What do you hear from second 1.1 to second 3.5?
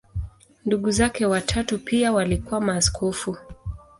watatu pia walikuwa maaskofu.